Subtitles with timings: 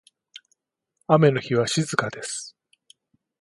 [1.05, 2.57] 雨の日は静かです。